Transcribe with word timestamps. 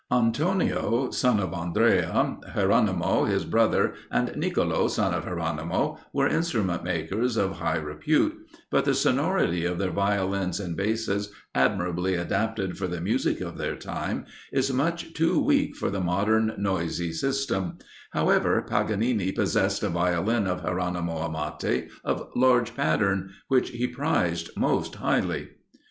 Antonio, 0.11 1.11
son 1.11 1.39
of 1.39 1.53
Andrea, 1.53 2.37
Geronimo, 2.55 3.25
his 3.25 3.45
brother, 3.45 3.93
and 4.09 4.35
Nicolo, 4.35 4.87
son 4.87 5.13
of 5.13 5.25
Geronimo, 5.25 5.99
were 6.11 6.27
instrument 6.27 6.83
makers 6.83 7.37
of 7.37 7.59
high 7.59 7.77
repute, 7.77 8.33
but 8.71 8.83
the 8.83 8.95
sonority 8.95 9.63
of 9.63 9.77
their 9.77 9.91
Violins 9.91 10.59
and 10.59 10.75
Basses, 10.75 11.31
admirably 11.53 12.15
adapted 12.15 12.79
for 12.79 12.87
the 12.87 12.99
music 12.99 13.41
of 13.41 13.59
their 13.59 13.75
time, 13.75 14.25
is 14.51 14.73
much 14.73 15.13
too 15.13 15.39
weak 15.39 15.75
for 15.75 15.91
the 15.91 16.01
modern 16.01 16.55
noisy 16.57 17.13
system; 17.13 17.77
however, 18.09 18.63
Paganini 18.67 19.31
possessed 19.31 19.83
a 19.83 19.89
Violin 19.89 20.47
of 20.47 20.63
Geronimo 20.63 21.19
Amati, 21.19 21.89
of 22.03 22.27
large 22.35 22.75
pattern, 22.75 23.29
which 23.49 23.69
he 23.69 23.85
prized 23.85 24.49
most 24.57 24.95
highly. 24.95 25.49